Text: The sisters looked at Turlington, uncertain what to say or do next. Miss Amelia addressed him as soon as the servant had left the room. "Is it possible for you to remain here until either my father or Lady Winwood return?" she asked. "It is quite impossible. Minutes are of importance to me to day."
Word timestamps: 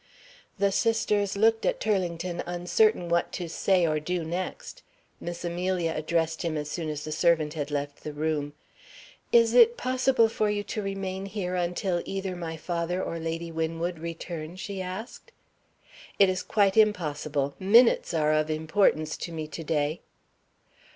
The 0.57 0.71
sisters 0.71 1.37
looked 1.37 1.63
at 1.63 1.79
Turlington, 1.79 2.41
uncertain 2.47 3.07
what 3.07 3.31
to 3.33 3.47
say 3.47 3.85
or 3.85 3.99
do 3.99 4.23
next. 4.23 4.81
Miss 5.19 5.45
Amelia 5.45 5.93
addressed 5.95 6.41
him 6.41 6.57
as 6.57 6.71
soon 6.71 6.89
as 6.89 7.03
the 7.03 7.11
servant 7.11 7.53
had 7.53 7.69
left 7.69 7.97
the 8.03 8.11
room. 8.11 8.53
"Is 9.31 9.53
it 9.53 9.77
possible 9.77 10.27
for 10.27 10.49
you 10.49 10.63
to 10.63 10.81
remain 10.81 11.27
here 11.27 11.53
until 11.53 12.01
either 12.03 12.35
my 12.35 12.57
father 12.57 12.99
or 12.99 13.19
Lady 13.19 13.51
Winwood 13.51 13.99
return?" 13.99 14.55
she 14.55 14.81
asked. 14.81 15.31
"It 16.17 16.29
is 16.29 16.41
quite 16.41 16.75
impossible. 16.77 17.53
Minutes 17.59 18.11
are 18.15 18.33
of 18.33 18.49
importance 18.49 19.15
to 19.17 19.31
me 19.31 19.45
to 19.49 19.63
day." 19.63 20.01